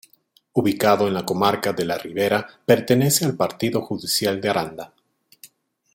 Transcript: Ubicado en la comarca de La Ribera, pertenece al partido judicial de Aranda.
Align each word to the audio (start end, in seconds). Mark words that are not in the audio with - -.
Ubicado 0.53 1.07
en 1.07 1.13
la 1.13 1.23
comarca 1.23 1.73
de 1.73 1.85
La 1.85 1.95
Ribera, 1.95 2.43
pertenece 2.65 3.23
al 3.23 3.35
partido 3.37 3.81
judicial 3.83 4.41
de 4.41 4.49
Aranda. 4.49 4.93